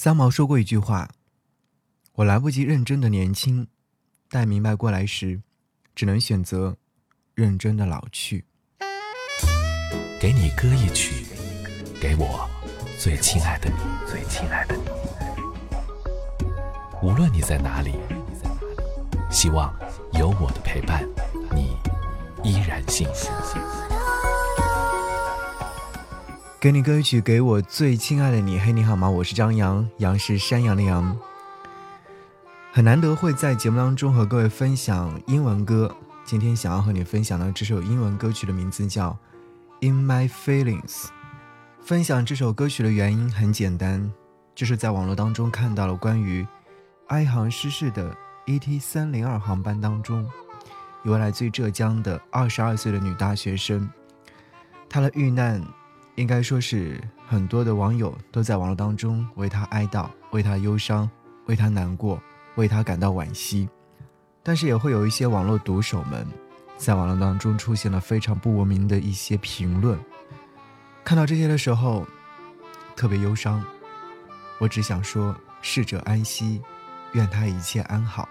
[0.00, 1.10] 三毛说过一句话
[2.14, 3.66] ：“我来不及认真的年轻，
[4.30, 5.42] 待明白过来时，
[5.92, 6.76] 只能选择
[7.34, 8.44] 认真的老去。”
[10.22, 11.26] 给你歌一曲，
[12.00, 12.48] 给我
[12.96, 13.76] 最亲爱的你，
[14.08, 14.84] 最亲爱的你。
[17.02, 17.96] 无论你在哪里，
[19.32, 19.76] 希望
[20.12, 21.04] 有我的陪伴，
[21.52, 21.76] 你
[22.44, 23.87] 依然幸福。
[26.68, 28.58] 给你歌曲，给我最亲爱的你。
[28.58, 29.08] 嘿，你好吗？
[29.08, 31.18] 我是张扬，杨是山羊的羊。
[32.70, 35.96] 很难得会在节目当中和各位分享英文歌。
[36.26, 39.16] 今天想要和你分享的这首英文歌曲的名字叫
[39.88, 41.06] 《In My Feelings》。
[41.80, 44.12] 分享这首歌曲的原因很简单，
[44.54, 46.46] 就是在网络当中看到了关于
[47.06, 48.14] 埃航失事的
[48.44, 50.30] ET 三零二航班当中，
[51.02, 53.88] 一位来自浙江的二十二岁的女大学生，
[54.86, 55.66] 她的遇难。
[56.18, 61.08] 应该说是很多的网友都在网络当中为他哀悼、为他忧伤、
[61.46, 62.20] 为他难过、
[62.56, 63.68] 为他感到惋惜，
[64.42, 66.26] 但是也会有一些网络毒手们
[66.76, 69.96] 在网络当中出现了非常不文明的一些评论。
[71.04, 72.04] 看到这些的时候，
[72.96, 73.64] 特别忧伤。
[74.58, 76.60] 我只想说，逝者安息，
[77.12, 78.28] 愿他一切安好。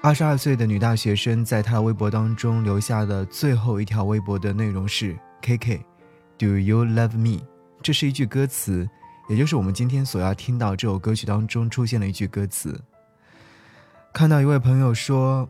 [0.00, 5.86] 二十二岁的女大学生在她的微博当中留下的最后一条微博的内容是：“K K。”
[6.36, 7.42] Do you love me？
[7.80, 8.88] 这是一句歌词，
[9.28, 12.80] 也就是我们今天所要听到这首歌曲当中出现了一句歌词。
[14.12, 15.48] 看到一位朋友说：“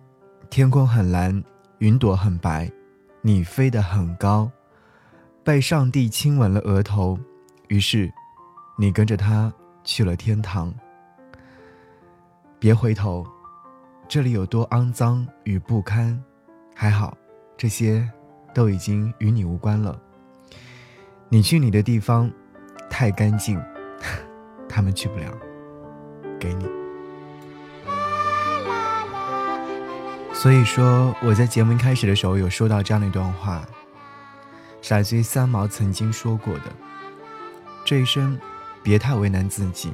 [0.51, 1.43] 天空很蓝，
[1.79, 2.71] 云朵很白，
[3.23, 4.51] 你飞得很高，
[5.43, 7.19] 被上帝亲吻了额头，
[7.69, 8.13] 于是
[8.77, 9.53] 你跟着他
[9.85, 10.73] 去了天堂。
[12.59, 13.27] 别回头，
[14.07, 16.23] 这里有多肮脏与不堪，
[16.75, 17.17] 还好，
[17.57, 18.07] 这些
[18.53, 19.99] 都已经与你无关了。”
[21.29, 22.31] 你去你的地方，
[22.89, 23.61] 太干净，
[24.69, 25.27] 他们去不了。
[26.39, 26.69] 给你。
[30.33, 33.67] 所以说，我在节目开始的时候有说到这样的一段话，
[34.83, 36.73] 是来自于三毛曾经说过的：
[37.85, 38.39] 这一生，
[38.83, 39.93] 别太为难自己，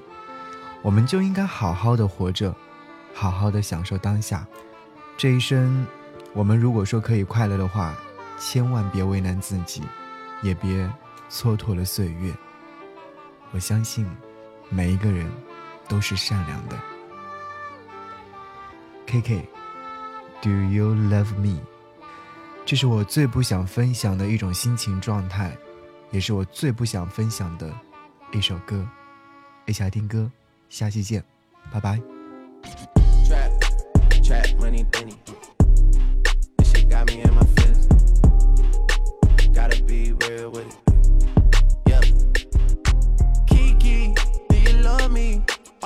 [0.82, 2.52] 我们就应该好好的活着，
[3.14, 4.44] 好好的享受当下。
[5.16, 5.86] 这一生，
[6.32, 7.94] 我们如果说可以快乐的话，
[8.38, 9.82] 千万别为难自己，
[10.42, 10.91] 也别。
[11.30, 12.34] 蹉跎了岁月，
[13.52, 14.04] 我相信
[14.68, 15.30] 每一个人
[15.88, 16.76] 都是善良的。
[19.06, 21.60] K K，Do you love me？
[22.66, 25.56] 这是我最不想分享的一种心情状态，
[26.10, 27.72] 也是我最不想分享的
[28.32, 28.86] 一首歌。
[29.66, 30.30] 一起来听歌，
[30.68, 31.24] 下期见，
[31.70, 32.00] 拜拜。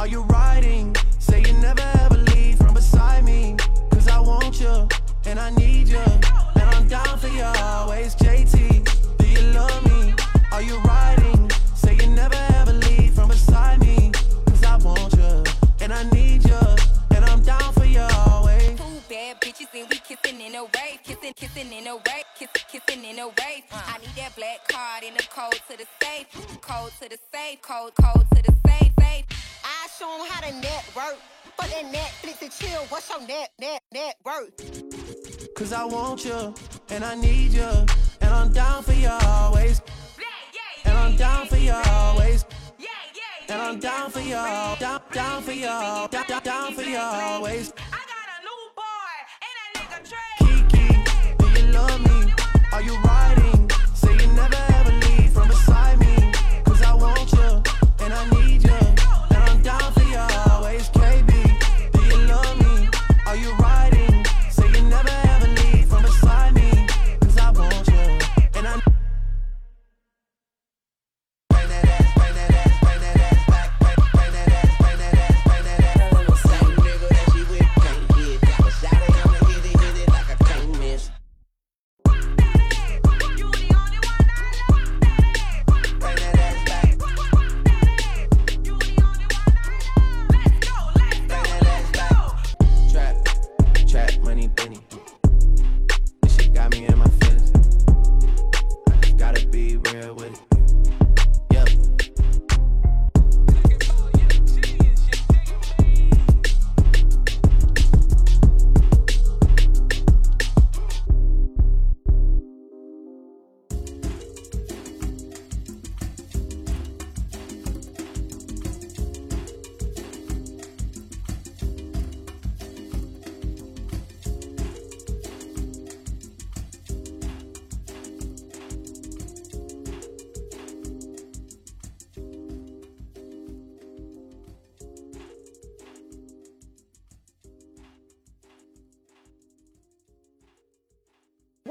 [0.00, 0.96] Are you riding?
[1.18, 3.54] Say you never ever leave from beside me.
[3.90, 4.88] Cause I want you,
[5.26, 5.98] and I need you.
[5.98, 8.88] And I'm down for you always, JT.
[9.18, 10.14] Do you love me?
[10.52, 11.50] Are you riding?
[11.74, 14.10] Say you never ever leave from beside me.
[14.46, 15.44] Cause I want you,
[15.82, 16.62] and I need you.
[17.14, 18.78] And I'm down for you always.
[18.78, 21.00] Two bad bitches, and we kissing in a wave.
[21.04, 22.24] Kissing, kissing in a wave.
[22.38, 23.64] Kissing, kissing in a wave.
[23.70, 26.26] I need that black card in the code to the safe.
[26.62, 27.60] Code to the safe.
[27.60, 28.92] Code, code to the safe.
[28.98, 29.39] safe.
[30.00, 31.18] Them how to network.
[31.56, 35.54] For that Netflix and chill, what's your net, net, net worth?
[35.54, 36.54] Cause I want you,
[36.88, 37.68] and I need you,
[38.22, 39.82] and I'm down for you always.
[40.86, 42.46] And I'm down for you always.
[43.50, 47.74] And I'm down for you, down, down for you, down, down, down for you always.
[50.38, 51.04] Kiki,
[51.38, 52.32] do you love me?
[52.72, 53.70] Are you riding?
[53.92, 54.69] Say you never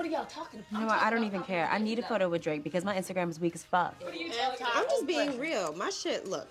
[0.09, 0.71] y'all talking about?
[0.71, 1.01] You know what?
[1.01, 1.67] I don't even care.
[1.71, 3.95] I need a photo with Drake because my Instagram is weak as fuck.
[4.05, 5.73] I'm just being real.
[5.73, 6.47] My shit, look,